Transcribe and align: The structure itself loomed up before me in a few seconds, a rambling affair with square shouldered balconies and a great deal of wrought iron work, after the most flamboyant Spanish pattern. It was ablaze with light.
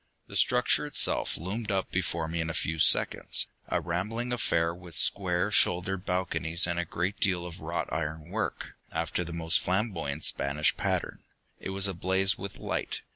The 0.25 0.35
structure 0.35 0.87
itself 0.87 1.37
loomed 1.37 1.69
up 1.71 1.91
before 1.91 2.27
me 2.27 2.41
in 2.41 2.49
a 2.49 2.55
few 2.55 2.79
seconds, 2.79 3.45
a 3.67 3.79
rambling 3.79 4.33
affair 4.33 4.73
with 4.73 4.95
square 4.95 5.51
shouldered 5.51 6.07
balconies 6.07 6.65
and 6.65 6.79
a 6.79 6.85
great 6.85 7.19
deal 7.19 7.45
of 7.45 7.61
wrought 7.61 7.87
iron 7.93 8.31
work, 8.31 8.73
after 8.91 9.23
the 9.23 9.31
most 9.31 9.59
flamboyant 9.59 10.23
Spanish 10.23 10.75
pattern. 10.75 11.23
It 11.59 11.69
was 11.69 11.87
ablaze 11.87 12.35
with 12.35 12.57
light. 12.57 13.01